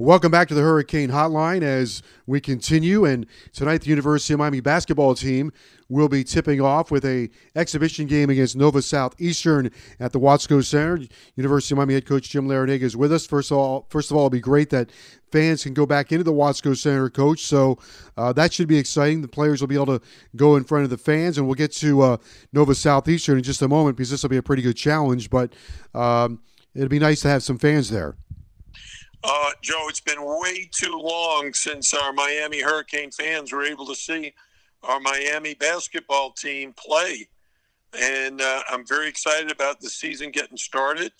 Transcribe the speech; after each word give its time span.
Welcome 0.00 0.30
back 0.30 0.46
to 0.46 0.54
the 0.54 0.62
Hurricane 0.62 1.10
Hotline 1.10 1.62
as 1.62 2.04
we 2.24 2.40
continue. 2.40 3.04
And 3.04 3.26
tonight, 3.52 3.78
the 3.78 3.90
University 3.90 4.32
of 4.32 4.38
Miami 4.38 4.60
basketball 4.60 5.16
team 5.16 5.50
will 5.88 6.08
be 6.08 6.22
tipping 6.22 6.60
off 6.60 6.92
with 6.92 7.04
a 7.04 7.28
exhibition 7.56 8.06
game 8.06 8.30
against 8.30 8.54
Nova 8.54 8.80
Southeastern 8.80 9.72
at 9.98 10.12
the 10.12 10.20
Watsco 10.20 10.64
Center. 10.64 11.00
University 11.34 11.74
of 11.74 11.78
Miami 11.78 11.94
head 11.94 12.06
coach 12.06 12.30
Jim 12.30 12.46
Larrañaga 12.46 12.82
is 12.82 12.96
with 12.96 13.12
us. 13.12 13.26
First 13.26 13.50
of 13.50 13.58
all, 13.58 13.88
first 13.90 14.12
of 14.12 14.16
all, 14.16 14.26
it'll 14.26 14.30
be 14.30 14.38
great 14.38 14.70
that 14.70 14.92
fans 15.32 15.64
can 15.64 15.74
go 15.74 15.84
back 15.84 16.12
into 16.12 16.22
the 16.22 16.32
Watsco 16.32 16.76
Center, 16.76 17.10
coach. 17.10 17.40
So 17.40 17.80
uh, 18.16 18.32
that 18.34 18.52
should 18.52 18.68
be 18.68 18.78
exciting. 18.78 19.20
The 19.20 19.26
players 19.26 19.60
will 19.60 19.66
be 19.66 19.74
able 19.74 19.98
to 19.98 20.00
go 20.36 20.54
in 20.54 20.62
front 20.62 20.84
of 20.84 20.90
the 20.90 20.96
fans, 20.96 21.38
and 21.38 21.48
we'll 21.48 21.56
get 21.56 21.72
to 21.72 22.02
uh, 22.02 22.16
Nova 22.52 22.76
Southeastern 22.76 23.38
in 23.38 23.42
just 23.42 23.62
a 23.62 23.68
moment 23.68 23.96
because 23.96 24.10
this 24.10 24.22
will 24.22 24.30
be 24.30 24.36
a 24.36 24.44
pretty 24.44 24.62
good 24.62 24.76
challenge. 24.76 25.28
But 25.28 25.54
um, 25.92 26.40
it'd 26.72 26.88
be 26.88 27.00
nice 27.00 27.20
to 27.22 27.28
have 27.28 27.42
some 27.42 27.58
fans 27.58 27.90
there. 27.90 28.14
Uh, 29.24 29.50
Joe, 29.62 29.86
it's 29.88 30.00
been 30.00 30.22
way 30.22 30.68
too 30.70 30.96
long 30.96 31.52
since 31.52 31.92
our 31.92 32.12
Miami 32.12 32.60
Hurricane 32.60 33.10
fans 33.10 33.52
were 33.52 33.64
able 33.64 33.86
to 33.86 33.96
see 33.96 34.32
our 34.84 35.00
Miami 35.00 35.54
basketball 35.54 36.30
team 36.30 36.72
play. 36.74 37.28
And 37.98 38.40
uh, 38.40 38.62
I'm 38.68 38.86
very 38.86 39.08
excited 39.08 39.50
about 39.50 39.80
the 39.80 39.88
season 39.88 40.30
getting 40.30 40.56
started. 40.56 41.12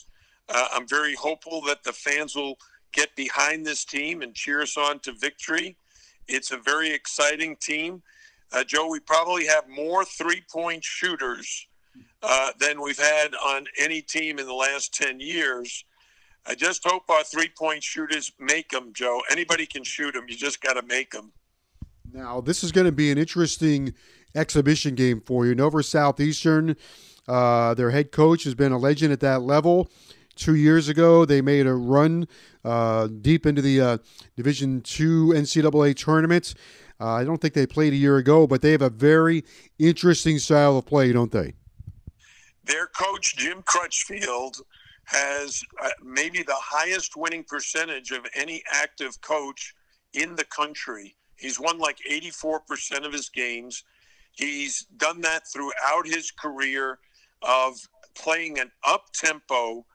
Uh, 0.48 0.68
I'm 0.72 0.86
very 0.86 1.14
hopeful 1.14 1.60
that 1.62 1.82
the 1.82 1.92
fans 1.92 2.36
will 2.36 2.58
get 2.92 3.14
behind 3.16 3.66
this 3.66 3.84
team 3.84 4.22
and 4.22 4.34
cheer 4.34 4.62
us 4.62 4.76
on 4.76 5.00
to 5.00 5.12
victory. 5.12 5.76
It's 6.28 6.52
a 6.52 6.58
very 6.58 6.90
exciting 6.92 7.56
team. 7.56 8.02
Uh, 8.52 8.62
Joe, 8.62 8.88
we 8.88 9.00
probably 9.00 9.46
have 9.46 9.68
more 9.68 10.04
three 10.04 10.42
point 10.50 10.84
shooters 10.84 11.66
uh, 12.22 12.50
than 12.60 12.80
we've 12.80 12.98
had 12.98 13.34
on 13.34 13.66
any 13.76 14.02
team 14.02 14.38
in 14.38 14.46
the 14.46 14.54
last 14.54 14.94
10 14.94 15.18
years. 15.18 15.84
I 16.48 16.54
just 16.54 16.82
hope 16.84 17.02
our 17.10 17.22
three 17.24 17.50
point 17.56 17.82
shooters 17.82 18.32
make 18.38 18.70
them, 18.70 18.92
Joe. 18.94 19.20
Anybody 19.30 19.66
can 19.66 19.84
shoot 19.84 20.14
them. 20.14 20.24
You 20.28 20.36
just 20.36 20.62
got 20.62 20.74
to 20.74 20.82
make 20.82 21.10
them. 21.10 21.32
Now, 22.10 22.40
this 22.40 22.64
is 22.64 22.72
going 22.72 22.86
to 22.86 22.92
be 22.92 23.10
an 23.10 23.18
interesting 23.18 23.92
exhibition 24.34 24.94
game 24.94 25.20
for 25.20 25.44
you. 25.44 25.54
Nova 25.54 25.82
Southeastern, 25.82 26.74
uh, 27.28 27.74
their 27.74 27.90
head 27.90 28.12
coach 28.12 28.44
has 28.44 28.54
been 28.54 28.72
a 28.72 28.78
legend 28.78 29.12
at 29.12 29.20
that 29.20 29.42
level. 29.42 29.90
Two 30.36 30.54
years 30.54 30.88
ago, 30.88 31.26
they 31.26 31.42
made 31.42 31.66
a 31.66 31.74
run 31.74 32.26
uh, 32.64 33.08
deep 33.08 33.44
into 33.44 33.60
the 33.60 33.80
uh, 33.80 33.98
Division 34.36 34.80
Two 34.80 35.32
NCAA 35.36 35.96
tournament. 35.96 36.54
Uh, 36.98 37.12
I 37.12 37.24
don't 37.24 37.40
think 37.40 37.52
they 37.52 37.66
played 37.66 37.92
a 37.92 37.96
year 37.96 38.16
ago, 38.16 38.46
but 38.46 38.62
they 38.62 38.72
have 38.72 38.82
a 38.82 38.90
very 38.90 39.44
interesting 39.78 40.38
style 40.38 40.78
of 40.78 40.86
play, 40.86 41.12
don't 41.12 41.30
they? 41.30 41.54
Their 42.64 42.86
coach, 42.86 43.36
Jim 43.36 43.62
Crutchfield, 43.64 44.62
has 45.08 45.62
uh, 45.82 45.88
maybe 46.04 46.42
the 46.42 46.54
highest 46.54 47.16
winning 47.16 47.42
percentage 47.42 48.10
of 48.10 48.26
any 48.34 48.62
active 48.70 49.18
coach 49.22 49.74
in 50.12 50.36
the 50.36 50.44
country. 50.44 51.16
He's 51.36 51.58
won 51.58 51.78
like 51.78 51.96
84% 52.10 53.06
of 53.06 53.12
his 53.14 53.30
games. 53.30 53.84
He's 54.32 54.84
done 54.98 55.22
that 55.22 55.48
throughout 55.50 56.06
his 56.06 56.30
career 56.30 56.98
of 57.40 57.78
playing 58.14 58.58
an 58.58 58.70
up 58.86 59.06
tempo, 59.14 59.86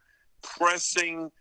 pressing, 0.41 1.31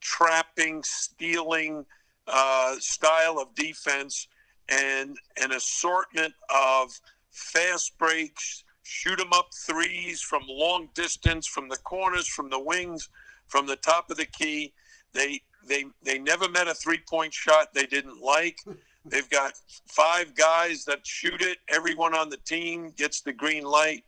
trapping, 0.00 0.82
stealing 0.82 1.86
uh, 2.26 2.74
style 2.80 3.38
of 3.38 3.54
defense 3.54 4.26
and 4.68 5.16
an 5.40 5.52
assortment 5.52 6.34
of 6.52 7.00
fast 7.30 7.96
breaks, 7.96 8.64
shoot 8.90 9.20
'em 9.20 9.32
up 9.32 9.54
threes 9.54 10.20
from 10.20 10.42
long 10.48 10.88
distance, 10.94 11.46
from 11.46 11.68
the 11.68 11.76
corners, 11.78 12.26
from 12.26 12.50
the 12.50 12.58
wings, 12.58 13.08
from 13.46 13.66
the 13.66 13.76
top 13.76 14.10
of 14.10 14.16
the 14.16 14.26
key. 14.26 14.72
They 15.12 15.42
they 15.64 15.84
they 16.02 16.18
never 16.18 16.48
met 16.48 16.66
a 16.68 16.74
three 16.74 16.98
point 16.98 17.32
shot 17.32 17.72
they 17.72 17.86
didn't 17.86 18.20
like. 18.20 18.58
They've 19.04 19.30
got 19.30 19.52
five 19.86 20.34
guys 20.34 20.84
that 20.84 21.06
shoot 21.06 21.40
it. 21.40 21.58
Everyone 21.68 22.14
on 22.14 22.28
the 22.28 22.36
team 22.38 22.90
gets 22.96 23.20
the 23.20 23.32
green 23.32 23.64
light. 23.64 24.04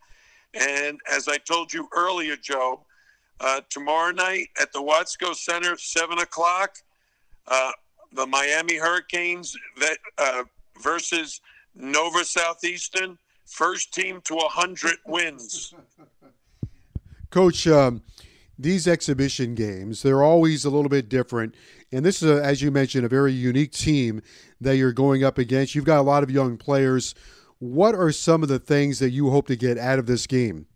And 0.53 1.00
as 1.10 1.28
I 1.28 1.38
told 1.38 1.72
you 1.72 1.88
earlier, 1.94 2.37
Joe, 2.37 2.84
uh, 3.41 3.62
tomorrow 3.70 4.12
night 4.12 4.49
at 4.60 4.72
the 4.72 4.82
Watsco 4.82 5.34
Center, 5.34 5.78
seven 5.78 6.19
o'clock, 6.19 6.76
uh, 7.47 7.72
the 8.12 8.26
Miami 8.26 8.76
Hurricanes 8.76 9.56
that, 9.78 9.99
uh, 10.19 10.44
versus 10.82 11.41
Nova 11.75 12.25
Southeastern. 12.25 13.19
First 13.52 13.92
team 13.92 14.22
to 14.24 14.34
100 14.34 14.94
wins. 15.06 15.74
Coach, 17.30 17.66
um, 17.66 18.02
these 18.58 18.88
exhibition 18.88 19.54
games, 19.54 20.02
they're 20.02 20.22
always 20.22 20.64
a 20.64 20.70
little 20.70 20.88
bit 20.88 21.10
different. 21.10 21.54
And 21.92 22.02
this 22.02 22.22
is, 22.22 22.30
a, 22.30 22.42
as 22.42 22.62
you 22.62 22.70
mentioned, 22.70 23.04
a 23.04 23.10
very 23.10 23.32
unique 23.32 23.72
team 23.72 24.22
that 24.62 24.76
you're 24.76 24.92
going 24.92 25.22
up 25.22 25.36
against. 25.36 25.74
You've 25.74 25.84
got 25.84 25.98
a 25.98 26.02
lot 26.02 26.22
of 26.22 26.30
young 26.30 26.56
players. 26.56 27.14
What 27.58 27.94
are 27.94 28.10
some 28.10 28.42
of 28.42 28.48
the 28.48 28.58
things 28.58 28.98
that 29.00 29.10
you 29.10 29.28
hope 29.28 29.48
to 29.48 29.56
get 29.56 29.76
out 29.76 29.98
of 29.98 30.06
this 30.06 30.26
game? 30.26 30.66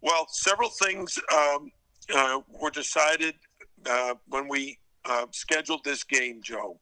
Well, 0.00 0.26
several 0.30 0.70
things 0.70 1.18
um, 1.30 1.70
uh, 2.14 2.40
were 2.58 2.70
decided 2.70 3.34
uh, 3.84 4.14
when 4.28 4.48
we 4.48 4.78
uh, 5.04 5.26
scheduled 5.30 5.84
this 5.84 6.04
game, 6.04 6.40
Joe. 6.42 6.80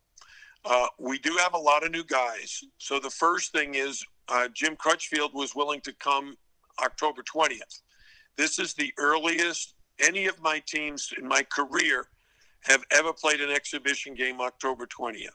Uh, 0.65 0.87
we 0.99 1.19
do 1.19 1.37
have 1.39 1.55
a 1.55 1.59
lot 1.59 1.85
of 1.85 1.93
new 1.93 2.05
guys. 2.05 2.63
So 2.79 2.99
the 2.99 3.11
first 3.11 3.53
thing 3.53 3.75
is 3.75 4.05
uh, 4.29 4.49
Jim 4.55 4.77
Crutchfield 4.77 5.35
was 5.35 5.55
willing 5.55 5.81
to 5.83 5.93
come 5.93 6.37
October 6.83 7.23
20th. 7.23 7.83
This 8.37 8.59
is 8.59 8.75
the 8.75 8.93
earliest 8.99 9.75
any 10.01 10.27
of 10.27 10.41
my 10.43 10.61
teams 10.67 11.13
in 11.19 11.29
my 11.29 11.43
career 11.43 12.09
have 12.63 12.83
ever 12.91 13.13
played 13.13 13.41
an 13.41 13.51
exhibition 13.51 14.15
game 14.15 14.41
October 14.41 14.87
20th. 14.87 15.29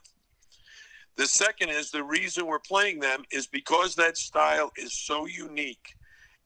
The 1.16 1.26
second 1.26 1.70
is 1.70 1.90
the 1.90 2.02
reason 2.02 2.46
we're 2.46 2.58
playing 2.58 3.00
them 3.00 3.24
is 3.30 3.46
because 3.46 3.94
that 3.94 4.16
style 4.16 4.70
is 4.76 4.92
so 4.92 5.26
unique 5.26 5.94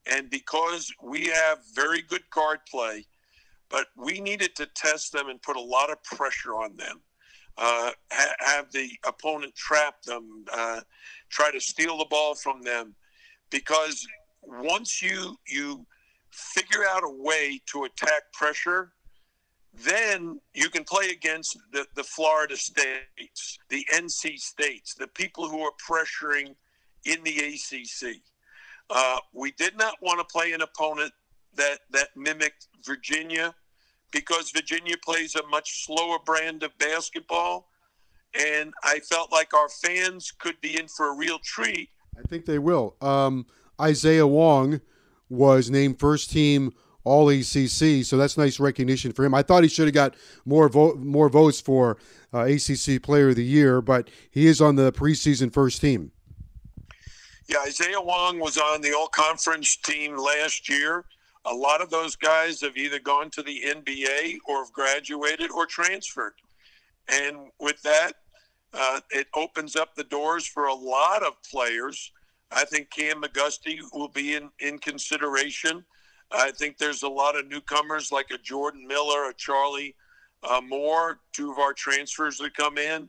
and 0.07 0.29
because 0.29 0.93
we 1.03 1.27
have 1.27 1.59
very 1.75 2.03
good 2.03 2.29
guard 2.31 2.61
play, 2.69 3.07
but 3.71 3.87
we 3.97 4.21
needed 4.21 4.55
to 4.57 4.67
test 4.67 5.13
them 5.13 5.29
and 5.29 5.41
put 5.41 5.57
a 5.57 5.61
lot 5.61 5.91
of 5.91 6.03
pressure 6.05 6.55
on 6.55 6.77
them. 6.77 7.01
Uh, 7.57 7.91
ha- 8.11 8.35
have 8.41 8.73
the 8.73 8.91
opponent 9.07 9.55
trap 9.55 10.03
them, 10.03 10.45
uh, 10.53 10.81
try 11.31 11.51
to 11.53 11.61
steal 11.61 11.99
the 11.99 12.07
ball 12.07 12.35
from 12.35 12.63
them, 12.63 12.95
because 13.51 14.05
once 14.43 15.01
you 15.01 15.37
you 15.47 15.87
figure 16.31 16.85
out 16.89 17.05
a 17.05 17.23
way 17.23 17.61
to 17.67 17.85
attack 17.85 18.23
pressure, 18.33 18.93
then 19.83 20.41
you 20.53 20.69
can 20.69 20.85
play 20.85 21.11
against 21.11 21.59
the, 21.73 21.87
the 21.95 22.03
Florida 22.03 22.57
states, 22.57 23.59
the 23.69 23.87
NC 23.93 24.39
states, 24.39 24.95
the 24.95 25.07
people 25.09 25.49
who 25.49 25.61
are 25.61 25.73
pressuring 25.89 26.55
in 27.05 27.23
the 27.25 27.39
ACC. 27.39 28.17
Uh, 28.91 29.19
we 29.33 29.53
did 29.53 29.77
not 29.77 29.95
want 30.01 30.19
to 30.19 30.25
play 30.25 30.53
an 30.53 30.63
opponent 30.63 31.13
that, 31.57 31.79
that 31.91 32.09
mimicked 32.17 32.69
Virginia 32.85 33.55
because 34.11 34.51
Virginia 34.51 34.97
plays 35.03 35.35
a 35.35 35.47
much 35.49 35.85
slower 35.85 36.19
brand 36.25 36.63
of 36.63 36.77
basketball. 36.79 37.69
And 38.39 38.73
I 38.83 38.99
felt 39.01 39.31
like 39.31 39.55
our 39.55 39.69
fans 39.69 40.33
could 40.33 40.61
be 40.61 40.79
in 40.79 40.89
for 40.89 41.13
a 41.13 41.17
real 41.17 41.39
treat. 41.39 41.91
I 42.19 42.23
think 42.23 42.47
they 42.47 42.59
will. 42.59 42.97
Um, 43.01 43.47
Isaiah 43.81 44.27
Wong 44.27 44.81
was 45.29 45.71
named 45.71 45.99
first 45.99 46.31
team 46.31 46.73
All 47.05 47.29
ACC. 47.29 48.05
So 48.05 48.17
that's 48.17 48.37
nice 48.39 48.59
recognition 48.59 49.13
for 49.13 49.25
him. 49.25 49.35
I 49.35 49.43
thought 49.43 49.63
he 49.63 49.69
should 49.69 49.87
have 49.87 49.95
got 49.95 50.15
more 50.45 50.69
vote, 50.69 50.99
more 50.99 51.29
votes 51.29 51.61
for 51.61 51.99
uh, 52.33 52.41
ACC 52.41 53.03
Player 53.03 53.31
of 53.31 53.37
the 53.37 53.45
Year, 53.45 53.81
but 53.81 54.09
he 54.31 54.47
is 54.47 54.61
on 54.61 54.77
the 54.77 54.93
preseason 54.93 55.53
first 55.53 55.81
team. 55.81 56.13
Yeah, 57.47 57.59
Isaiah 57.67 58.01
Wong 58.01 58.39
was 58.39 58.57
on 58.57 58.81
the 58.81 58.95
All 58.95 59.09
Conference 59.09 59.77
team 59.77 60.17
last 60.17 60.69
year. 60.69 61.05
A 61.47 61.55
lot 61.55 61.83
of 61.83 61.91
those 61.91 62.17
guys 62.17 62.61
have 62.63 62.77
either 62.77 62.99
gone 62.99 63.31
to 63.31 63.43
the 63.43 63.63
NBA 63.67 64.39
or 64.47 64.65
have 64.65 64.73
graduated 64.73 65.51
or 65.51 65.67
transferred. 65.67 66.35
And 67.09 67.51
with 67.61 67.81
that, 67.83 68.13
uh, 68.73 69.01
it 69.11 69.27
opens 69.35 69.77
up 69.77 69.95
the 69.95 70.05
doors 70.05 70.47
for 70.47 70.67
a 70.67 70.75
lot 70.75 71.23
of 71.23 71.43
players. 71.43 72.13
I 72.51 72.65
think 72.65 72.91
Cam 72.91 73.23
McGusty 73.23 73.81
will 73.93 74.09
be 74.09 74.35
in, 74.35 74.51
in 74.61 74.79
consideration. 74.79 75.85
I 76.31 76.51
think 76.51 76.79
there's 76.79 77.03
a 77.03 77.09
lot 77.09 77.37
of 77.37 77.49
newcomers 77.49 78.11
like 78.11 78.31
a 78.31 78.39
Jordan 78.39 78.87
Miller, 78.87 79.29
a 79.29 79.35
Charlie 79.35 79.95
uh, 80.43 80.61
Moore, 80.67 81.21
two 81.33 81.53
of 81.53 81.59
our 81.59 81.73
transfers 81.73 82.39
that 82.39 82.55
come 82.57 82.79
in. 82.79 83.09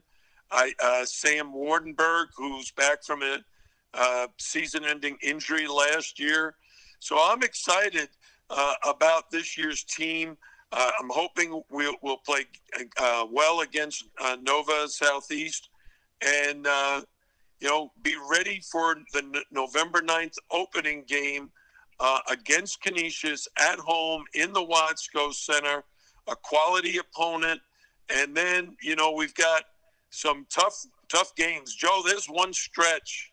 I, 0.50 0.72
uh, 0.82 1.04
Sam 1.04 1.52
Waardenburg, 1.52 2.26
who's 2.36 2.70
back 2.70 3.02
from 3.02 3.22
a 3.22 3.38
uh, 3.94 4.28
season-ending 4.38 5.18
injury 5.22 5.66
last 5.66 6.20
year. 6.20 6.54
So 7.00 7.18
I'm 7.20 7.42
excited 7.42 8.08
uh, 8.50 8.74
about 8.86 9.30
this 9.30 9.56
year's 9.56 9.82
team. 9.84 10.36
Uh, 10.72 10.90
I'm 11.00 11.10
hoping 11.10 11.62
we'll, 11.70 11.94
we'll 12.02 12.18
play 12.18 12.46
uh, 12.98 13.26
well 13.30 13.60
against 13.60 14.04
uh, 14.20 14.36
Nova 14.42 14.88
Southeast 14.88 15.68
and, 16.26 16.66
uh, 16.66 17.02
you 17.60 17.68
know, 17.68 17.92
be 18.02 18.16
ready 18.30 18.60
for 18.60 18.96
the 19.12 19.20
N- 19.20 19.42
November 19.50 20.00
9th 20.00 20.34
opening 20.50 21.04
game 21.06 21.50
uh, 22.00 22.18
against 22.30 22.82
Canisius 22.82 23.48
at 23.58 23.78
home 23.78 24.24
in 24.34 24.52
the 24.52 24.60
Watsco 24.60 25.32
Center, 25.32 25.84
a 26.28 26.36
quality 26.36 26.98
opponent. 26.98 27.60
And 28.14 28.36
then, 28.36 28.76
you 28.82 28.96
know, 28.96 29.12
we've 29.12 29.34
got 29.34 29.64
some 30.10 30.46
tough, 30.50 30.84
tough 31.08 31.34
games. 31.36 31.74
Joe, 31.74 32.02
there's 32.04 32.26
one 32.26 32.52
stretch 32.52 33.32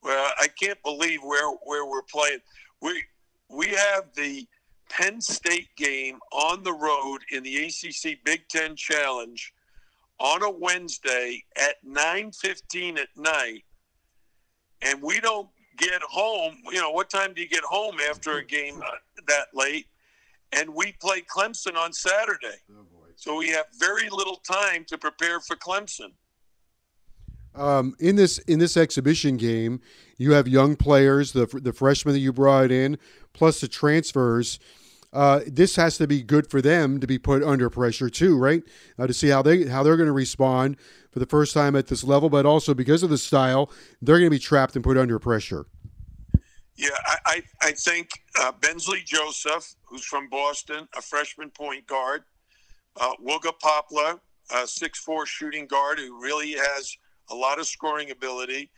where 0.00 0.18
I 0.18 0.46
can't 0.60 0.80
believe 0.84 1.20
where, 1.22 1.50
where 1.64 1.86
we're 1.86 2.02
playing. 2.02 2.38
We, 2.80 3.02
we 3.48 3.68
have 3.68 4.12
the 4.14 4.46
Penn 4.88 5.20
State 5.20 5.68
game 5.76 6.18
on 6.32 6.62
the 6.62 6.72
road 6.72 7.18
in 7.30 7.42
the 7.42 7.64
ACC 7.64 8.22
Big 8.24 8.46
Ten 8.48 8.76
Challenge 8.76 9.52
on 10.18 10.42
a 10.42 10.50
Wednesday 10.50 11.44
at 11.56 11.76
9:15 11.84 12.98
at 12.98 13.08
night, 13.16 13.64
and 14.82 15.02
we 15.02 15.20
don't 15.20 15.48
get 15.76 16.00
home. 16.02 16.62
You 16.70 16.80
know, 16.80 16.90
what 16.90 17.10
time 17.10 17.34
do 17.34 17.42
you 17.42 17.48
get 17.48 17.64
home 17.64 17.96
after 18.08 18.38
a 18.38 18.44
game 18.44 18.80
uh, 18.82 18.90
that 19.26 19.48
late? 19.54 19.86
And 20.52 20.74
we 20.74 20.92
play 20.92 21.22
Clemson 21.22 21.76
on 21.76 21.92
Saturday, 21.92 22.58
so 23.16 23.36
we 23.36 23.48
have 23.48 23.66
very 23.78 24.08
little 24.08 24.36
time 24.36 24.84
to 24.86 24.96
prepare 24.96 25.40
for 25.40 25.56
Clemson. 25.56 26.12
Um, 27.56 27.94
in 27.98 28.16
this 28.16 28.38
in 28.38 28.58
this 28.58 28.76
exhibition 28.76 29.36
game, 29.36 29.80
you 30.18 30.32
have 30.32 30.46
young 30.46 30.76
players, 30.76 31.32
the 31.32 31.46
the 31.46 31.72
freshmen 31.72 32.14
that 32.14 32.20
you 32.20 32.32
brought 32.32 32.70
in, 32.70 32.98
plus 33.32 33.60
the 33.60 33.68
transfers. 33.68 34.58
Uh, 35.12 35.40
this 35.46 35.76
has 35.76 35.96
to 35.96 36.06
be 36.06 36.22
good 36.22 36.50
for 36.50 36.60
them 36.60 37.00
to 37.00 37.06
be 37.06 37.18
put 37.18 37.42
under 37.42 37.70
pressure 37.70 38.10
too, 38.10 38.36
right? 38.36 38.62
Uh, 38.98 39.06
to 39.06 39.14
see 39.14 39.28
how 39.28 39.40
they 39.40 39.66
how 39.66 39.82
they're 39.82 39.96
going 39.96 40.08
to 40.08 40.12
respond 40.12 40.76
for 41.10 41.18
the 41.18 41.26
first 41.26 41.54
time 41.54 41.74
at 41.74 41.86
this 41.86 42.04
level, 42.04 42.28
but 42.28 42.44
also 42.44 42.74
because 42.74 43.02
of 43.02 43.08
the 43.08 43.16
style, 43.16 43.70
they're 44.02 44.18
going 44.18 44.30
to 44.30 44.36
be 44.36 44.38
trapped 44.38 44.74
and 44.74 44.84
put 44.84 44.98
under 44.98 45.18
pressure. 45.18 45.66
Yeah, 46.76 46.90
I 47.06 47.16
I, 47.24 47.42
I 47.62 47.72
think 47.72 48.10
uh, 48.38 48.52
Bensley 48.60 49.02
Joseph, 49.06 49.76
who's 49.84 50.04
from 50.04 50.28
Boston, 50.28 50.86
a 50.94 51.00
freshman 51.00 51.50
point 51.50 51.86
guard, 51.86 52.24
uh, 53.00 53.12
Wooga 53.24 53.58
Poplar, 53.58 54.20
a 54.54 54.66
six 54.66 54.98
four 54.98 55.24
shooting 55.24 55.66
guard 55.66 55.98
who 55.98 56.20
really 56.20 56.52
has 56.52 56.94
a 57.30 57.34
lot 57.34 57.58
of 57.58 57.66
scoring 57.66 58.10
ability, 58.10 58.70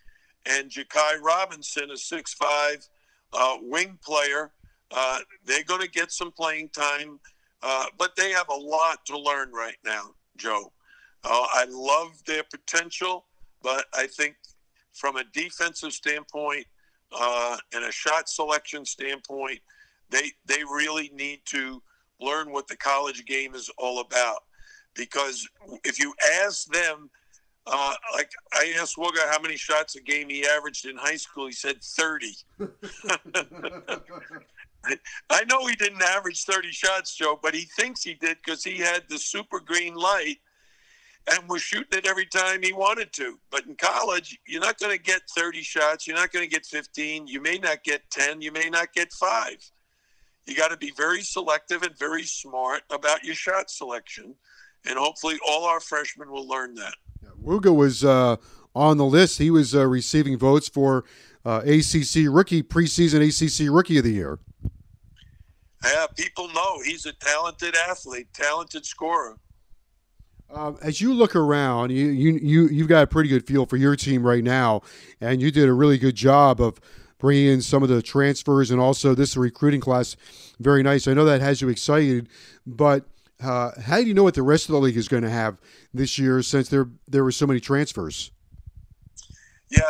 and 0.46 0.70
Jakai 0.70 1.20
Robinson, 1.20 1.90
a 1.90 1.96
six-five 1.96 2.86
uh, 3.32 3.56
wing 3.60 3.98
player. 4.02 4.52
Uh, 4.90 5.18
they're 5.44 5.64
going 5.64 5.82
to 5.82 5.90
get 5.90 6.10
some 6.10 6.32
playing 6.32 6.70
time, 6.70 7.20
uh, 7.62 7.86
but 7.98 8.16
they 8.16 8.30
have 8.30 8.48
a 8.48 8.54
lot 8.54 9.04
to 9.06 9.18
learn 9.18 9.52
right 9.52 9.76
now, 9.84 10.14
Joe. 10.36 10.72
Uh, 11.24 11.46
I 11.52 11.66
love 11.68 12.22
their 12.26 12.44
potential, 12.44 13.26
but 13.62 13.84
I 13.94 14.06
think 14.06 14.36
from 14.92 15.16
a 15.16 15.24
defensive 15.32 15.92
standpoint 15.92 16.66
uh, 17.12 17.56
and 17.74 17.84
a 17.84 17.92
shot 17.92 18.28
selection 18.28 18.84
standpoint, 18.84 19.60
they 20.10 20.32
they 20.46 20.62
really 20.62 21.10
need 21.14 21.40
to 21.46 21.82
learn 22.20 22.50
what 22.50 22.66
the 22.66 22.76
college 22.76 23.24
game 23.26 23.54
is 23.54 23.70
all 23.78 24.00
about. 24.00 24.44
Because 24.94 25.46
if 25.84 25.98
you 25.98 26.14
ask 26.42 26.66
them 26.72 27.10
uh, 27.70 27.94
like 28.14 28.32
I 28.52 28.74
asked 28.80 28.96
Wooga 28.96 29.28
how 29.30 29.40
many 29.40 29.56
shots 29.56 29.96
a 29.96 30.00
game 30.00 30.28
he 30.28 30.46
averaged 30.46 30.86
in 30.86 30.96
high 30.96 31.16
school. 31.16 31.46
He 31.46 31.52
said 31.52 31.82
30. 31.82 32.34
I 35.30 35.44
know 35.44 35.66
he 35.66 35.74
didn't 35.74 36.02
average 36.02 36.44
30 36.44 36.70
shots, 36.70 37.14
Joe, 37.14 37.38
but 37.40 37.54
he 37.54 37.62
thinks 37.78 38.02
he 38.02 38.14
did 38.14 38.38
because 38.44 38.64
he 38.64 38.78
had 38.78 39.02
the 39.08 39.18
super 39.18 39.60
green 39.60 39.94
light 39.94 40.38
and 41.30 41.48
was 41.48 41.62
shooting 41.62 41.98
it 41.98 42.06
every 42.06 42.26
time 42.26 42.62
he 42.62 42.72
wanted 42.72 43.12
to. 43.14 43.38
But 43.50 43.66
in 43.66 43.74
college, 43.74 44.38
you're 44.46 44.60
not 44.60 44.78
going 44.78 44.96
to 44.96 45.02
get 45.02 45.22
30 45.36 45.62
shots. 45.62 46.06
You're 46.06 46.16
not 46.16 46.32
going 46.32 46.44
to 46.44 46.50
get 46.50 46.64
15. 46.64 47.26
You 47.26 47.40
may 47.40 47.58
not 47.58 47.84
get 47.84 48.08
10. 48.10 48.40
You 48.40 48.52
may 48.52 48.70
not 48.70 48.92
get 48.94 49.12
five. 49.12 49.58
You 50.46 50.56
got 50.56 50.70
to 50.70 50.78
be 50.78 50.92
very 50.96 51.22
selective 51.22 51.82
and 51.82 51.96
very 51.98 52.22
smart 52.22 52.82
about 52.90 53.24
your 53.24 53.34
shot 53.34 53.70
selection. 53.70 54.34
And 54.86 54.98
hopefully, 54.98 55.38
all 55.46 55.64
our 55.64 55.80
freshmen 55.80 56.30
will 56.30 56.48
learn 56.48 56.74
that. 56.76 56.94
Wooga 57.42 57.74
was 57.74 58.04
uh, 58.04 58.36
on 58.74 58.96
the 58.96 59.04
list. 59.04 59.38
He 59.38 59.50
was 59.50 59.74
uh, 59.74 59.86
receiving 59.86 60.38
votes 60.38 60.68
for 60.68 61.04
uh, 61.44 61.62
ACC 61.64 62.26
rookie 62.28 62.62
preseason 62.62 63.20
ACC 63.26 63.72
rookie 63.72 63.98
of 63.98 64.04
the 64.04 64.12
year. 64.12 64.38
Yeah, 65.84 66.06
people 66.16 66.48
know 66.48 66.80
he's 66.82 67.06
a 67.06 67.12
talented 67.12 67.74
athlete, 67.88 68.28
talented 68.32 68.84
scorer. 68.84 69.38
Um, 70.50 70.78
as 70.82 71.00
you 71.00 71.12
look 71.12 71.36
around, 71.36 71.90
you, 71.90 72.06
you 72.06 72.38
you 72.38 72.68
you've 72.68 72.88
got 72.88 73.02
a 73.02 73.06
pretty 73.06 73.28
good 73.28 73.46
feel 73.46 73.66
for 73.66 73.76
your 73.76 73.96
team 73.96 74.26
right 74.26 74.42
now, 74.42 74.82
and 75.20 75.42
you 75.42 75.50
did 75.50 75.68
a 75.68 75.72
really 75.72 75.98
good 75.98 76.14
job 76.14 76.60
of 76.60 76.80
bringing 77.18 77.48
in 77.48 77.60
some 77.60 77.82
of 77.82 77.88
the 77.88 78.00
transfers 78.00 78.70
and 78.70 78.80
also 78.80 79.14
this 79.14 79.36
recruiting 79.36 79.80
class. 79.80 80.16
Very 80.58 80.82
nice. 80.82 81.06
I 81.06 81.14
know 81.14 81.24
that 81.26 81.40
has 81.40 81.60
you 81.60 81.68
excited, 81.68 82.28
but 82.66 83.04
how 83.40 83.72
do 83.96 84.04
you 84.04 84.14
know 84.14 84.24
what 84.24 84.34
the 84.34 84.42
rest 84.42 84.68
of 84.68 84.72
the 84.72 84.80
league 84.80 84.96
is 84.96 85.08
going 85.08 85.22
to 85.22 85.30
have 85.30 85.58
this 85.94 86.18
year 86.18 86.42
since 86.42 86.68
there 86.68 86.88
there 87.06 87.24
were 87.24 87.32
so 87.32 87.46
many 87.46 87.60
transfers? 87.60 88.30
Yeah, 89.70 89.82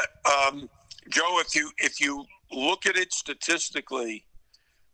um, 0.46 0.68
Joe. 1.08 1.40
If 1.40 1.54
you 1.54 1.70
if 1.78 2.00
you 2.00 2.24
look 2.52 2.86
at 2.86 2.96
it 2.96 3.12
statistically, 3.12 4.24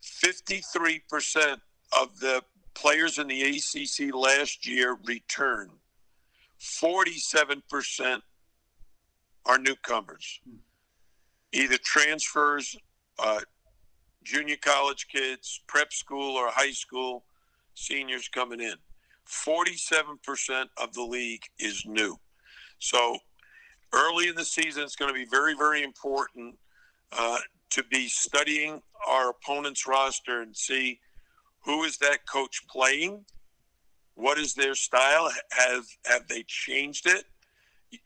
fifty 0.02 0.62
three 0.72 1.00
percent 1.08 1.60
of 1.98 2.18
the 2.20 2.42
players 2.74 3.18
in 3.18 3.28
the 3.28 3.42
ACC 3.42 4.14
last 4.14 4.66
year 4.66 4.98
return. 5.04 5.70
Forty 6.58 7.18
seven 7.18 7.62
percent 7.68 8.22
are 9.46 9.58
newcomers, 9.58 10.40
either 11.52 11.76
transfers, 11.84 12.76
uh, 13.18 13.40
junior 14.22 14.56
college 14.56 15.08
kids, 15.08 15.60
prep 15.66 15.92
school 15.92 16.36
or 16.36 16.48
high 16.48 16.70
school 16.70 17.24
seniors 17.74 18.28
coming 18.28 18.60
in. 18.60 18.74
47% 19.28 20.66
of 20.76 20.92
the 20.92 21.02
league 21.02 21.42
is 21.58 21.84
new. 21.86 22.16
So 22.78 23.18
early 23.92 24.28
in 24.28 24.34
the 24.34 24.44
season, 24.44 24.82
it's 24.82 24.96
going 24.96 25.12
to 25.12 25.18
be 25.18 25.26
very, 25.30 25.54
very 25.54 25.82
important 25.82 26.56
uh, 27.12 27.38
to 27.70 27.82
be 27.84 28.08
studying 28.08 28.82
our 29.06 29.30
opponent's 29.30 29.86
roster 29.86 30.42
and 30.42 30.56
see 30.56 31.00
who 31.64 31.84
is 31.84 31.96
that 31.98 32.26
coach 32.30 32.62
playing, 32.68 33.24
what 34.14 34.38
is 34.38 34.54
their 34.54 34.74
style, 34.74 35.30
have 35.50 35.84
have 36.06 36.28
they 36.28 36.44
changed 36.46 37.06
it, 37.06 37.24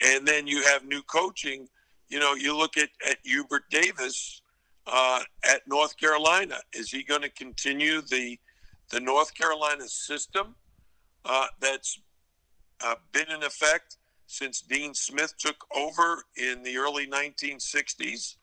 and 0.05 0.27
then 0.27 0.47
you 0.47 0.63
have 0.63 0.85
new 0.85 1.03
coaching. 1.03 1.69
You 2.09 2.21
know, 2.21 2.35
you 2.35 2.57
look 2.57 2.77
at 2.77 2.89
at 3.09 3.19
Hubert 3.25 3.65
Davis 3.71 4.41
uh, 4.87 5.21
at 5.45 5.63
North 5.67 5.97
Carolina. 5.99 6.59
Is 6.73 6.91
he 6.91 7.03
going 7.03 7.23
to 7.23 7.31
continue 7.31 8.01
the 8.01 8.39
the 8.91 9.01
North 9.01 9.35
Carolina 9.35 9.87
system 9.89 10.55
uh, 11.25 11.47
that's 11.61 12.01
uh, 12.85 12.95
been 13.13 13.31
in 13.31 13.43
effect 13.43 13.97
since 14.27 14.61
Dean 14.61 14.95
Smith 14.95 15.35
took 15.39 15.67
over 15.75 16.23
in 16.37 16.63
the 16.63 16.77
early 16.77 17.07
1960s, 17.07 18.37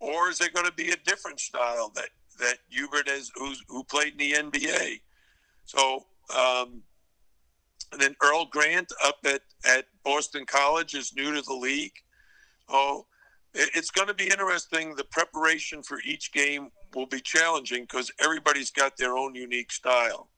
or 0.00 0.28
is 0.28 0.38
there 0.38 0.50
going 0.50 0.66
to 0.66 0.72
be 0.72 0.90
a 0.90 0.96
different 0.96 1.40
style 1.40 1.90
that 1.94 2.10
that 2.38 2.58
Hubert 2.68 3.08
has 3.08 3.30
who 3.68 3.84
played 3.84 4.12
in 4.12 4.18
the 4.18 4.32
NBA? 4.32 5.00
So, 5.64 6.04
um, 6.36 6.82
and 7.92 8.00
then 8.00 8.16
Earl 8.22 8.46
Grant 8.46 8.92
up 9.04 9.18
at 9.24 9.42
at 9.66 9.86
Boston 10.04 10.44
College 10.44 10.94
is 10.94 11.14
new 11.14 11.34
to 11.34 11.42
the 11.42 11.54
league. 11.54 11.94
Oh, 12.68 13.06
it's 13.54 13.90
going 13.90 14.08
to 14.08 14.14
be 14.14 14.28
interesting. 14.28 14.94
The 14.96 15.04
preparation 15.04 15.82
for 15.82 15.98
each 16.04 16.32
game 16.32 16.70
will 16.96 17.06
be 17.06 17.20
challenging 17.20 17.82
because 17.82 18.10
everybody's 18.18 18.70
got 18.70 18.96
their 18.96 19.16
own 19.16 19.34
unique 19.34 19.70
style. 19.70 20.28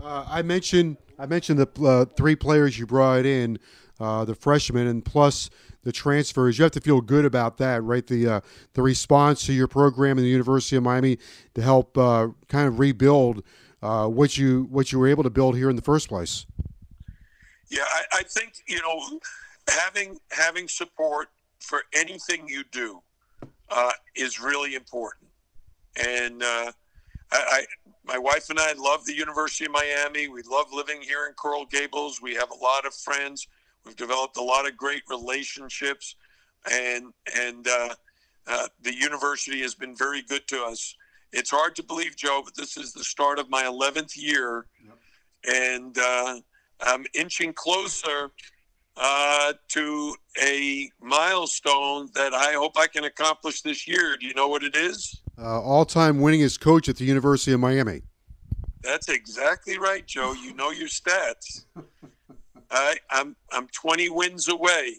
Uh, 0.00 0.24
I 0.28 0.42
mentioned 0.42 0.98
I 1.18 1.26
mentioned 1.26 1.58
the 1.58 1.84
uh, 1.84 2.04
three 2.16 2.36
players 2.36 2.78
you 2.78 2.86
brought 2.86 3.24
in, 3.24 3.58
uh, 3.98 4.24
the 4.24 4.34
freshmen, 4.34 4.86
and 4.86 5.04
plus 5.04 5.50
the 5.84 5.92
transfers. 5.92 6.58
You 6.58 6.64
have 6.64 6.72
to 6.72 6.80
feel 6.80 7.00
good 7.00 7.24
about 7.24 7.58
that, 7.58 7.82
right? 7.82 8.06
The 8.06 8.28
uh, 8.28 8.40
the 8.74 8.82
response 8.82 9.46
to 9.46 9.52
your 9.52 9.68
program 9.68 10.18
in 10.18 10.24
the 10.24 10.30
University 10.30 10.76
of 10.76 10.82
Miami 10.82 11.18
to 11.54 11.62
help 11.62 11.96
uh, 11.96 12.28
kind 12.48 12.68
of 12.68 12.78
rebuild 12.78 13.42
uh, 13.82 14.06
what 14.06 14.36
you 14.36 14.66
what 14.70 14.92
you 14.92 14.98
were 14.98 15.08
able 15.08 15.22
to 15.22 15.30
build 15.30 15.56
here 15.56 15.70
in 15.70 15.76
the 15.76 15.82
first 15.82 16.08
place. 16.08 16.46
Yeah, 17.68 17.84
I, 17.84 18.18
I 18.18 18.22
think 18.22 18.54
you 18.66 18.80
know 18.80 19.20
having 19.68 20.18
having 20.30 20.68
support 20.68 21.28
for 21.60 21.82
anything 21.94 22.48
you 22.48 22.64
do 22.72 23.00
is 24.14 24.38
really 24.38 24.74
important, 24.74 25.31
and 25.96 26.42
I, 26.42 26.72
I 27.32 27.64
my 28.04 28.18
wife 28.18 28.50
and 28.50 28.58
I 28.58 28.72
love 28.72 29.04
the 29.04 29.14
University 29.14 29.66
of 29.66 29.72
Miami. 29.72 30.28
We 30.28 30.42
love 30.42 30.66
living 30.72 31.00
here 31.00 31.26
in 31.28 31.34
Coral 31.34 31.66
Gables. 31.66 32.20
We 32.20 32.34
have 32.34 32.50
a 32.50 32.54
lot 32.54 32.84
of 32.84 32.94
friends. 32.94 33.46
We've 33.84 33.96
developed 33.96 34.36
a 34.36 34.42
lot 34.42 34.66
of 34.66 34.76
great 34.76 35.02
relationships, 35.08 36.16
and 36.70 37.12
and 37.38 37.66
uh, 37.66 37.94
uh, 38.46 38.68
the 38.82 38.94
university 38.94 39.60
has 39.62 39.74
been 39.74 39.96
very 39.96 40.22
good 40.22 40.46
to 40.48 40.62
us. 40.64 40.94
It's 41.32 41.50
hard 41.50 41.74
to 41.76 41.82
believe, 41.82 42.16
Joe, 42.16 42.42
but 42.44 42.54
this 42.54 42.76
is 42.76 42.92
the 42.92 43.04
start 43.04 43.38
of 43.38 43.48
my 43.48 43.62
11th 43.62 44.16
year, 44.16 44.66
yep. 44.84 44.98
and 45.50 45.96
uh, 45.98 46.40
I'm 46.80 47.06
inching 47.14 47.54
closer 47.54 48.30
uh, 48.98 49.54
to 49.68 50.14
a 50.42 50.90
milestone 51.00 52.10
that 52.14 52.34
I 52.34 52.52
hope 52.52 52.72
I 52.76 52.86
can 52.86 53.04
accomplish 53.04 53.62
this 53.62 53.88
year. 53.88 54.16
Do 54.18 54.26
you 54.26 54.34
know 54.34 54.48
what 54.48 54.62
it 54.62 54.76
is? 54.76 55.21
Uh, 55.38 55.60
all-time 55.60 56.18
winningest 56.18 56.60
coach 56.60 56.88
at 56.88 56.96
the 56.96 57.04
University 57.04 57.52
of 57.52 57.60
Miami. 57.60 58.02
That's 58.82 59.08
exactly 59.08 59.78
right, 59.78 60.06
Joe. 60.06 60.32
You 60.32 60.54
know 60.54 60.70
your 60.70 60.88
stats. 60.88 61.64
I, 62.70 62.96
I'm 63.10 63.36
I'm 63.52 63.68
20 63.68 64.08
wins 64.08 64.48
away. 64.48 64.96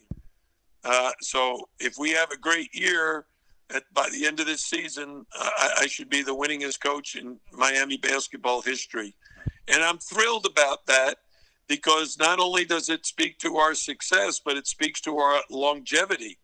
Uh, 0.84 1.12
so 1.22 1.68
if 1.80 1.98
we 1.98 2.12
have 2.12 2.32
a 2.32 2.38
great 2.38 2.74
year, 2.74 3.25
at, 3.74 3.84
by 3.94 4.10
the 4.10 4.25
end 4.25 4.40
of 4.40 4.46
this 4.46 4.63
season, 4.63 5.25
uh, 5.38 5.50
I, 5.58 5.70
I 5.82 5.88
should 5.88 6.10
be 6.10 6.22
the 6.22 6.36
winningest 6.36 6.82
coach 6.82 7.16
in 7.16 7.40
Miami 7.52 7.98
basketball 7.98 8.62
history, 8.62 9.16
and 9.68 9.84
I'm 9.84 9.98
thrilled 9.98 10.46
about 10.46 10.86
that 10.86 11.18
because 11.68 12.18
not 12.20 12.40
only 12.40 12.66
does 12.66 12.90
it 12.90 13.06
speak 13.06 13.40
to 13.40 13.56
our 13.56 13.74
success, 13.74 14.40
but 14.44 14.58
it 14.58 14.68
speaks 14.68 15.02
to 15.02 15.18
our 15.18 15.42
longevity. 15.50 16.38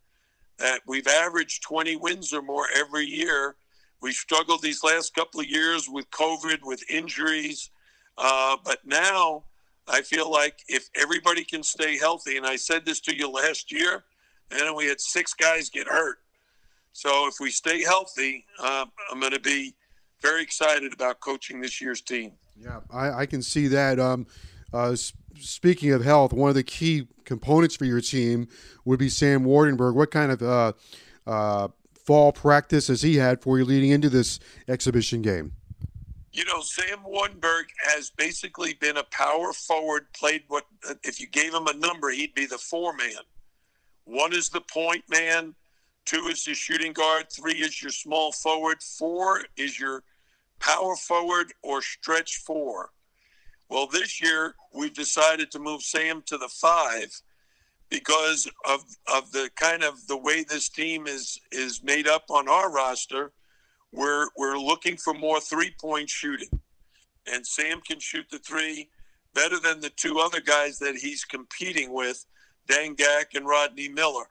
That 0.57 0.81
we've 0.85 1.07
averaged 1.07 1.63
20 1.63 1.95
wins 1.97 2.33
or 2.33 2.41
more 2.41 2.65
every 2.75 3.05
year 3.05 3.55
we 4.01 4.11
struggled 4.11 4.61
these 4.61 4.83
last 4.83 5.13
couple 5.13 5.39
of 5.39 5.47
years 5.47 5.87
with 5.89 6.09
COVID, 6.11 6.59
with 6.63 6.83
injuries. 6.89 7.69
Uh, 8.17 8.57
but 8.63 8.79
now 8.85 9.43
I 9.87 10.01
feel 10.01 10.31
like 10.31 10.59
if 10.67 10.89
everybody 10.95 11.43
can 11.43 11.63
stay 11.63 11.97
healthy, 11.97 12.37
and 12.37 12.45
I 12.45 12.55
said 12.55 12.85
this 12.85 12.99
to 13.01 13.15
you 13.15 13.29
last 13.29 13.71
year, 13.71 14.03
and 14.51 14.75
we 14.75 14.85
had 14.85 14.99
six 14.99 15.33
guys 15.33 15.69
get 15.69 15.87
hurt. 15.87 16.17
So 16.93 17.27
if 17.27 17.35
we 17.39 17.51
stay 17.51 17.83
healthy, 17.83 18.45
uh, 18.59 18.85
I'm 19.11 19.19
going 19.19 19.33
to 19.33 19.39
be 19.39 19.75
very 20.21 20.41
excited 20.41 20.93
about 20.93 21.19
coaching 21.19 21.61
this 21.61 21.79
year's 21.79 22.01
team. 22.01 22.33
Yeah, 22.57 22.81
I, 22.91 23.21
I 23.21 23.25
can 23.25 23.41
see 23.41 23.67
that. 23.67 23.99
Um, 23.99 24.27
uh, 24.73 24.95
speaking 25.39 25.91
of 25.91 26.03
health, 26.03 26.33
one 26.33 26.49
of 26.49 26.55
the 26.55 26.63
key 26.63 27.07
components 27.25 27.75
for 27.75 27.85
your 27.85 28.01
team 28.01 28.47
would 28.85 28.99
be 28.99 29.09
Sam 29.09 29.43
Waardenburg. 29.43 29.95
What 29.95 30.11
kind 30.11 30.31
of 30.31 30.41
uh, 30.41 30.73
uh 31.25 31.67
fall 32.09 32.31
practice 32.31 32.89
as 32.89 33.03
he 33.03 33.17
had 33.17 33.39
for 33.39 33.59
you 33.59 33.63
leading 33.63 33.91
into 33.91 34.09
this 34.09 34.39
exhibition 34.67 35.21
game? 35.21 35.51
You 36.31 36.43
know, 36.45 36.59
Sam 36.61 36.97
Waardenburg 37.07 37.65
has 37.83 38.09
basically 38.09 38.73
been 38.73 38.97
a 38.97 39.03
power 39.11 39.53
forward, 39.53 40.07
played 40.17 40.41
what, 40.47 40.65
if 41.03 41.21
you 41.21 41.27
gave 41.27 41.53
him 41.53 41.67
a 41.67 41.73
number, 41.75 42.09
he'd 42.09 42.33
be 42.33 42.47
the 42.47 42.57
four 42.57 42.95
man. 42.95 43.21
One 44.05 44.33
is 44.33 44.49
the 44.49 44.61
point 44.61 45.03
man, 45.07 45.53
two 46.05 46.25
is 46.31 46.47
your 46.47 46.55
shooting 46.55 46.93
guard, 46.93 47.27
three 47.31 47.53
is 47.53 47.79
your 47.79 47.91
small 47.91 48.31
forward, 48.31 48.81
four 48.81 49.43
is 49.55 49.79
your 49.79 50.01
power 50.59 50.95
forward 50.95 51.53
or 51.61 51.79
stretch 51.83 52.37
four. 52.37 52.89
Well, 53.69 53.85
this 53.85 54.19
year 54.19 54.55
we've 54.73 54.95
decided 54.95 55.51
to 55.51 55.59
move 55.59 55.83
Sam 55.83 56.23
to 56.25 56.39
the 56.39 56.49
five 56.49 57.21
because 57.89 58.47
of 58.65 58.83
of 59.13 59.31
the 59.31 59.49
kind 59.55 59.83
of 59.83 60.05
the 60.07 60.17
way 60.17 60.43
this 60.43 60.69
team 60.69 61.07
is 61.07 61.39
is 61.51 61.83
made 61.83 62.07
up 62.07 62.25
on 62.29 62.47
our 62.47 62.71
roster. 62.71 63.31
We're 63.91 64.27
we're 64.37 64.57
looking 64.57 64.97
for 64.97 65.13
more 65.13 65.39
three 65.39 65.73
point 65.79 66.09
shooting, 66.09 66.49
and 67.31 67.45
Sam 67.45 67.81
can 67.81 67.99
shoot 67.99 68.25
the 68.29 68.39
three 68.39 68.89
better 69.33 69.59
than 69.59 69.79
the 69.79 69.89
two 69.89 70.19
other 70.19 70.41
guys 70.41 70.79
that 70.79 70.95
he's 70.95 71.23
competing 71.23 71.93
with, 71.93 72.25
Dan 72.67 72.95
Dangak 72.95 73.35
and 73.35 73.47
Rodney 73.47 73.89
Miller. 73.89 74.25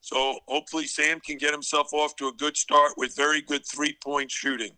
So 0.00 0.38
hopefully 0.46 0.86
Sam 0.86 1.20
can 1.20 1.36
get 1.36 1.52
himself 1.52 1.92
off 1.92 2.16
to 2.16 2.28
a 2.28 2.32
good 2.32 2.56
start 2.56 2.92
with 2.96 3.16
very 3.16 3.42
good 3.42 3.66
three 3.66 3.96
point 4.02 4.30
shooting, 4.30 4.72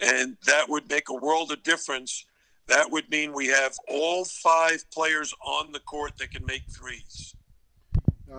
and 0.00 0.36
that 0.46 0.68
would 0.68 0.88
make 0.88 1.10
a 1.10 1.14
world 1.14 1.52
of 1.52 1.62
difference. 1.62 2.24
That 2.68 2.90
would 2.90 3.10
mean 3.10 3.32
we 3.32 3.48
have 3.48 3.74
all 3.88 4.24
five 4.24 4.88
players 4.90 5.34
on 5.44 5.72
the 5.72 5.80
court 5.80 6.16
that 6.18 6.30
can 6.30 6.46
make 6.46 6.62
threes. 6.70 7.34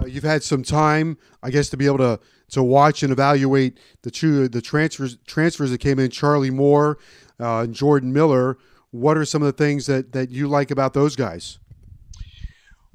Uh, 0.01 0.05
you've 0.05 0.23
had 0.23 0.43
some 0.43 0.63
time, 0.63 1.17
I 1.41 1.51
guess, 1.51 1.69
to 1.69 1.77
be 1.77 1.85
able 1.85 2.00
to 2.00 2.19
to 2.50 2.62
watch 2.62 3.01
and 3.01 3.12
evaluate 3.12 3.79
the 4.03 4.12
two 4.12 4.47
the 4.47 4.62
transfers 4.62 5.17
transfers 5.27 5.71
that 5.71 5.79
came 5.79 6.00
in. 6.00 6.09
Charlie 6.09 6.51
Moore 6.51 6.97
uh, 7.39 7.62
and 7.62 7.73
Jordan 7.73 8.13
Miller. 8.13 8.57
What 8.91 9.17
are 9.17 9.25
some 9.25 9.41
of 9.41 9.47
the 9.47 9.63
things 9.63 9.85
that 9.88 10.12
that 10.13 10.29
you 10.29 10.47
like 10.47 10.71
about 10.71 10.93
those 10.93 11.15
guys? 11.15 11.59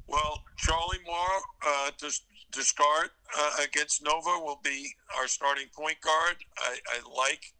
Well, 0.07 0.43
Charlie 0.57 0.99
Moore 1.05 1.41
uh, 1.67 1.91
to 1.97 2.11
to 2.51 2.63
start 2.63 3.11
uh, 3.37 3.51
against 3.63 4.03
Nova 4.03 4.43
will 4.43 4.59
be 4.63 4.91
our 5.17 5.27
starting 5.27 5.67
point 5.75 6.01
guard. 6.01 6.37
I, 6.57 6.77
I 6.91 7.17
like, 7.17 7.53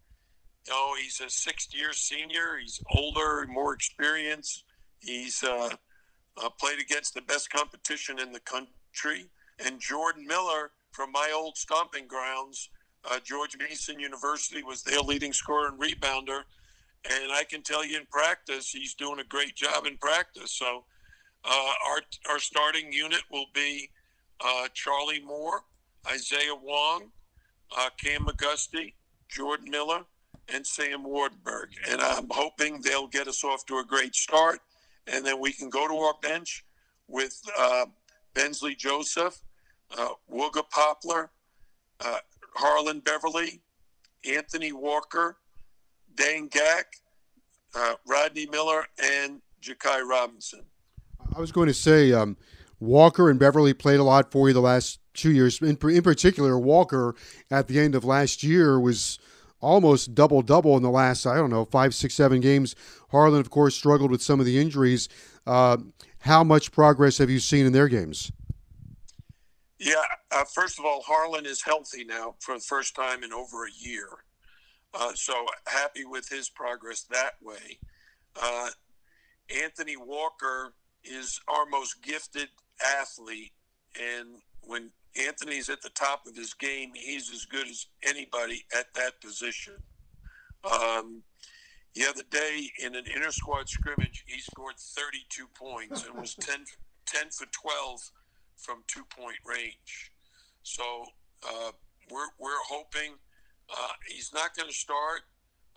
you 0.65 0.73
know, 0.73 0.95
he's 0.99 1.21
a 1.21 1.29
sixth 1.29 1.75
year 1.75 1.93
senior. 1.93 2.57
He's 2.59 2.81
older, 2.95 3.45
more 3.47 3.73
experienced. 3.73 4.63
He's 4.99 5.43
uh, 5.43 5.69
played 6.59 6.79
against 6.79 7.13
the 7.13 7.21
best 7.21 7.51
competition 7.51 8.19
in 8.19 8.31
the 8.31 8.39
country 8.39 8.73
Tree 8.93 9.27
and 9.65 9.79
Jordan 9.79 10.25
Miller 10.25 10.71
from 10.91 11.11
my 11.11 11.31
old 11.35 11.57
stomping 11.57 12.07
grounds. 12.07 12.69
Uh, 13.09 13.19
George 13.23 13.57
Mason 13.57 13.99
University 13.99 14.63
was 14.63 14.83
their 14.83 14.99
leading 14.99 15.33
scorer 15.33 15.67
and 15.67 15.79
rebounder. 15.79 16.41
And 17.09 17.31
I 17.31 17.43
can 17.45 17.61
tell 17.61 17.85
you 17.85 17.97
in 17.97 18.05
practice, 18.07 18.71
he's 18.71 18.93
doing 18.93 19.19
a 19.19 19.23
great 19.23 19.55
job 19.55 19.85
in 19.85 19.97
practice. 19.97 20.51
So 20.51 20.83
uh, 21.45 21.71
our, 21.87 22.01
our 22.29 22.39
starting 22.39 22.91
unit 22.91 23.21
will 23.31 23.45
be 23.53 23.89
uh, 24.43 24.67
Charlie 24.73 25.21
Moore, 25.21 25.61
Isaiah 26.11 26.55
Wong, 26.61 27.11
uh, 27.77 27.89
Cam 28.03 28.25
McGusty, 28.25 28.93
Jordan 29.29 29.69
Miller, 29.69 30.01
and 30.53 30.65
Sam 30.65 31.05
Waardenburg. 31.05 31.67
And 31.89 32.01
I'm 32.01 32.27
hoping 32.29 32.81
they'll 32.81 33.07
get 33.07 33.27
us 33.27 33.43
off 33.43 33.65
to 33.67 33.77
a 33.77 33.85
great 33.85 34.15
start. 34.15 34.59
And 35.07 35.25
then 35.25 35.39
we 35.39 35.53
can 35.53 35.69
go 35.69 35.87
to 35.87 35.95
our 35.95 36.15
bench 36.21 36.65
with 37.07 37.41
uh, 37.57 37.85
Bensley 38.33 38.75
Joseph, 38.75 39.41
uh, 39.97 40.09
Wooga 40.31 40.63
Poplar, 40.69 41.31
uh, 42.01 42.17
Harlond 42.57 43.03
Beverly, 43.03 43.61
Anthony 44.29 44.71
Walker, 44.71 45.37
Deng 46.15 46.49
Gak, 46.51 46.83
uh, 47.75 47.95
Rodney 48.07 48.47
Miller, 48.47 48.85
and 49.03 49.41
Jakai 49.61 50.03
Robinson. 50.07 50.63
I 51.35 51.39
was 51.39 51.51
going 51.51 51.67
to 51.67 51.73
say 51.73 52.11
um, 52.11 52.37
Walker 52.79 53.29
and 53.29 53.39
Beverly 53.39 53.73
played 53.73 53.99
a 53.99 54.03
lot 54.03 54.31
for 54.31 54.47
you 54.47 54.53
the 54.53 54.61
last 54.61 54.99
two 55.13 55.31
years. 55.31 55.61
In, 55.61 55.77
in 55.81 56.01
particular, 56.01 56.57
Walker 56.57 57.15
at 57.51 57.67
the 57.67 57.79
end 57.79 57.95
of 57.95 58.03
last 58.03 58.43
year 58.43 58.79
was 58.79 59.19
almost 59.61 60.15
double 60.15 60.41
double 60.41 60.77
in 60.77 60.83
the 60.83 60.89
last 60.89 61.25
I 61.25 61.35
don't 61.35 61.49
know 61.49 61.65
five, 61.65 61.93
six, 61.93 62.15
seven 62.15 62.39
games. 62.39 62.75
Harlond, 63.11 63.39
of 63.39 63.49
course, 63.49 63.75
struggled 63.75 64.11
with 64.11 64.21
some 64.21 64.39
of 64.39 64.45
the 64.45 64.59
injuries. 64.59 65.09
Uh, 65.45 65.77
how 66.19 66.43
much 66.43 66.71
progress 66.71 67.17
have 67.17 67.29
you 67.29 67.39
seen 67.39 67.65
in 67.65 67.73
their 67.73 67.87
games? 67.87 68.31
Yeah, 69.79 70.03
uh, 70.31 70.43
first 70.43 70.77
of 70.77 70.85
all, 70.85 71.01
Harlond 71.01 71.45
is 71.45 71.61
healthy 71.61 72.03
now 72.03 72.35
for 72.39 72.55
the 72.55 72.61
first 72.61 72.95
time 72.95 73.23
in 73.23 73.31
over 73.31 73.65
a 73.65 73.71
year. 73.79 74.09
Uh, 74.93 75.13
so 75.15 75.33
happy 75.67 76.03
with 76.03 76.27
his 76.27 76.49
progress 76.49 77.03
that 77.11 77.33
way. 77.41 77.79
Uh, 78.41 78.69
Anthony 79.63 79.95
Walker 79.95 80.73
is 81.03 81.39
our 81.47 81.65
most 81.65 82.03
gifted 82.03 82.49
athlete. 82.99 83.53
And 83.99 84.41
when 84.61 84.91
Anthony's 85.27 85.69
at 85.69 85.81
the 85.81 85.89
top 85.89 86.25
of 86.27 86.35
his 86.35 86.53
game, 86.53 86.91
he's 86.95 87.31
as 87.33 87.45
good 87.45 87.67
as 87.67 87.87
anybody 88.03 88.65
at 88.77 88.93
that 88.95 89.19
position. 89.21 89.73
Um, 90.63 91.23
the 91.95 92.05
other 92.07 92.23
day 92.29 92.69
in 92.83 92.95
an 92.95 93.05
inter 93.13 93.31
squad 93.31 93.67
scrimmage, 93.69 94.23
he 94.27 94.39
scored 94.39 94.75
32 94.77 95.47
points 95.55 96.05
and 96.05 96.15
was 96.19 96.35
10, 96.35 96.65
10 97.05 97.29
for 97.31 97.45
12 97.51 98.11
from 98.57 98.83
two 98.87 99.03
point 99.15 99.37
range. 99.45 100.11
So 100.63 101.05
Uh, 101.43 101.71
we're 102.11 102.27
we're 102.37 102.63
hoping 102.67 103.13
uh, 103.69 103.93
he's 104.07 104.31
not 104.33 104.55
going 104.55 104.67
to 104.67 104.75
start 104.75 105.21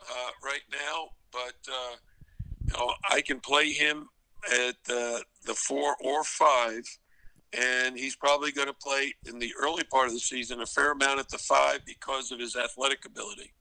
uh, 0.00 0.30
right 0.44 0.62
now, 0.72 1.10
but 1.30 1.54
uh, 1.70 1.96
you 2.66 2.72
know 2.72 2.94
I 3.10 3.20
can 3.20 3.38
play 3.40 3.72
him 3.72 4.08
at 4.50 4.76
the 4.84 5.54
four 5.54 5.96
or 6.00 6.24
five, 6.24 6.82
and 7.52 7.98
he's 7.98 8.16
probably 8.16 8.52
going 8.52 8.68
to 8.68 8.74
play 8.74 9.14
in 9.26 9.38
the 9.38 9.52
early 9.60 9.84
part 9.84 10.06
of 10.06 10.14
the 10.14 10.20
season 10.20 10.60
a 10.60 10.66
fair 10.66 10.92
amount 10.92 11.20
at 11.20 11.28
the 11.28 11.38
five 11.38 11.80
because 11.84 12.32
of 12.32 12.38
his 12.38 12.56
athletic 12.56 13.04
ability. 13.04 13.52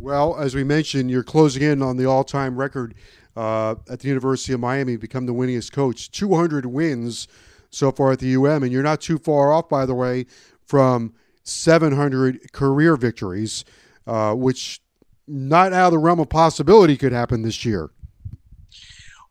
Well, 0.00 0.36
as 0.36 0.54
we 0.54 0.64
mentioned, 0.64 1.10
you're 1.10 1.22
closing 1.22 1.62
in 1.62 1.82
on 1.82 1.96
the 1.96 2.06
all-time 2.06 2.56
record 2.56 2.94
uh, 3.36 3.76
at 3.88 4.00
the 4.00 4.08
University 4.08 4.52
of 4.52 4.60
Miami, 4.60 4.96
become 4.96 5.26
the 5.26 5.34
winningest 5.34 5.72
coach, 5.72 6.10
200 6.10 6.66
wins 6.66 7.28
so 7.70 7.90
far 7.90 8.12
at 8.12 8.18
the 8.18 8.34
UM, 8.36 8.62
and 8.62 8.72
you're 8.72 8.82
not 8.82 9.00
too 9.00 9.18
far 9.18 9.52
off, 9.52 9.68
by 9.68 9.86
the 9.86 9.94
way, 9.94 10.26
from 10.66 11.14
700 11.44 12.52
career 12.52 12.96
victories, 12.96 13.64
uh, 14.06 14.34
which 14.34 14.80
not 15.26 15.72
out 15.72 15.86
of 15.86 15.92
the 15.92 15.98
realm 15.98 16.20
of 16.20 16.28
possibility 16.28 16.96
could 16.96 17.12
happen 17.12 17.42
this 17.42 17.64
year. 17.64 17.90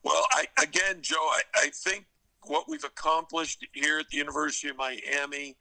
Well, 0.04 0.26
I, 0.32 0.46
again, 0.62 0.98
Joe, 1.02 1.16
I, 1.18 1.42
I 1.56 1.70
think 1.74 2.06
what 2.46 2.68
we've 2.68 2.84
accomplished 2.84 3.66
here 3.74 4.00
at 4.00 4.10
the 4.10 4.18
University 4.18 4.70
of 4.70 4.78
Miami. 4.78 5.58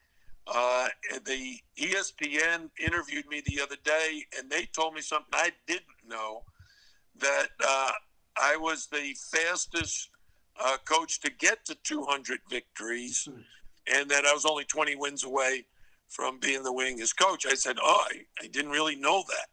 Uh, 0.47 0.87
the 1.25 1.57
ESPN 1.77 2.69
interviewed 2.83 3.27
me 3.27 3.41
the 3.45 3.61
other 3.61 3.75
day, 3.83 4.25
and 4.37 4.49
they 4.49 4.65
told 4.65 4.93
me 4.93 5.01
something 5.01 5.29
I 5.33 5.51
didn't 5.67 5.85
know 6.07 6.43
that 7.19 7.49
uh, 7.65 7.91
I 8.37 8.57
was 8.57 8.87
the 8.87 9.15
fastest 9.31 10.09
uh, 10.59 10.77
coach 10.85 11.19
to 11.21 11.31
get 11.31 11.63
to 11.65 11.75
200 11.83 12.39
victories, 12.49 13.27
and 13.93 14.09
that 14.09 14.25
I 14.25 14.33
was 14.33 14.45
only 14.45 14.65
20 14.65 14.95
wins 14.95 15.23
away 15.23 15.65
from 16.07 16.39
being 16.39 16.63
the 16.63 16.73
winningest 16.73 17.17
coach. 17.17 17.45
I 17.45 17.53
said, 17.53 17.77
"Oh, 17.81 18.05
I, 18.11 18.25
I 18.43 18.47
didn't 18.47 18.71
really 18.71 18.95
know 18.95 19.23
that." 19.27 19.47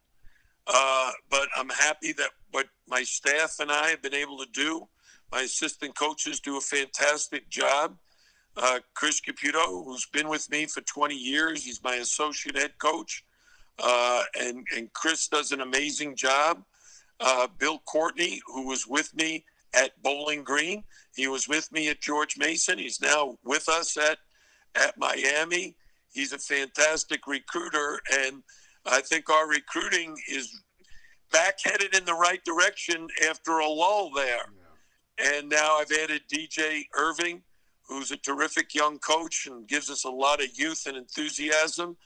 Uh, 0.67 1.13
but 1.31 1.49
I'm 1.57 1.71
happy 1.71 2.13
that 2.15 2.31
what 2.51 2.67
my 2.89 3.03
staff 3.03 3.57
and 3.61 3.71
I 3.71 3.89
have 3.89 4.03
been 4.03 4.15
able 4.15 4.39
to 4.39 4.47
do. 4.53 4.89
My 5.31 5.43
assistant 5.43 5.95
coaches 5.97 6.41
do 6.41 6.57
a 6.57 6.61
fantastic 6.61 7.49
job. 7.49 7.97
Uh, 8.57 8.81
Chris 8.95 9.21
Caputo, 9.21 9.85
who's 9.85 10.07
been 10.07 10.29
with 10.29 10.51
me 10.51 10.67
for 10.67 10.81
20 10.81 11.15
years, 11.15 11.65
he's 11.65 11.83
my 11.83 11.97
associate 11.97 12.57
head 12.57 12.73
coach, 12.79 13.25
uh, 13.79 14.23
and 14.41 14.67
and 14.77 14.93
Chris 14.95 15.29
does 15.29 15.53
an 15.53 15.61
amazing 15.61 16.17
job. 16.17 16.65
Uh, 17.21 17.47
Bill 17.59 17.79
Courtney, 17.81 18.41
who 18.47 18.67
was 18.67 18.87
with 18.87 19.15
me 19.15 19.45
at 19.75 20.01
Bowling 20.03 20.43
Green, 20.43 20.83
he 21.15 21.29
was 21.29 21.47
with 21.47 21.71
me 21.71 21.89
at 21.89 22.01
George 22.01 22.37
Mason. 22.37 22.79
He's 22.79 23.01
now 23.01 23.39
with 23.45 23.69
us 23.69 23.97
at 23.97 24.19
at 24.75 24.99
Miami. 24.99 25.77
He's 26.13 26.33
a 26.33 26.39
fantastic 26.39 27.27
recruiter, 27.27 28.01
and 28.13 28.43
I 28.87 29.03
think 29.03 29.31
our 29.31 29.49
recruiting 29.49 30.17
is 30.29 30.63
back 31.31 31.59
headed 31.63 31.95
in 31.95 32.05
the 32.05 32.15
right 32.15 32.43
direction 32.45 33.07
after 33.29 33.59
a 33.59 33.69
lull 33.69 34.11
there. 34.15 34.47
And 35.19 35.49
now 35.49 35.79
I've 35.79 35.91
added 35.91 36.23
DJ 36.33 36.87
Irving, 36.95 37.43
who's 37.83 38.11
a 38.11 38.17
terrific 38.17 38.75
young 38.75 38.99
coach 38.99 39.47
and 39.51 39.67
gives 39.67 39.91
us 39.91 40.05
a 40.05 40.11
lot 40.11 40.43
of 40.43 40.49
youth 40.59 40.87
and 40.87 40.97
enthusiasm. 40.97 41.97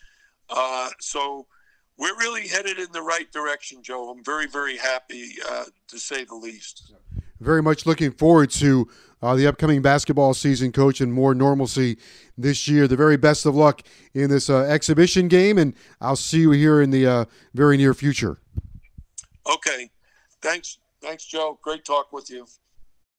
Uh, 0.49 0.90
so 1.00 1.47
we're 1.99 2.16
really 2.16 2.49
headed 2.49 2.78
in 2.78 2.90
the 2.92 3.02
right 3.02 3.31
direction, 3.33 3.83
Joe. 3.83 4.11
I'm 4.11 4.25
very, 4.25 4.47
very 4.47 4.76
happy 4.76 5.35
uh, 5.49 5.64
to 5.88 5.99
say 5.99 6.25
the 6.25 6.35
least. 6.35 6.95
Very 7.40 7.62
much 7.62 7.87
looking 7.87 8.12
forward 8.12 8.50
to 8.52 8.88
uh, 9.21 9.35
the 9.35 9.47
upcoming 9.47 9.83
basketball 9.83 10.33
season, 10.33 10.73
coach, 10.73 11.00
and 11.00 11.12
more 11.12 11.35
normalcy 11.35 11.99
this 12.38 12.66
year. 12.69 12.88
The 12.88 12.97
very 12.97 13.16
best 13.16 13.47
of 13.47 13.54
luck 13.54 13.83
in 14.14 14.31
this 14.31 14.49
uh, 14.49 14.62
exhibition 14.62 15.28
game, 15.28 15.59
and 15.59 15.75
I'll 16.00 16.16
see 16.16 16.40
you 16.40 16.52
here 16.52 16.81
in 16.81 16.90
the 16.90 17.07
uh, 17.07 17.25
very 17.52 17.76
near 17.76 17.95
future. 17.95 18.38
Okay. 19.52 19.90
Thanks. 20.40 20.78
Thanks, 21.00 21.25
Joe. 21.25 21.59
Great 21.62 21.85
talk 21.85 22.12
with 22.12 22.31
you. 22.31 22.47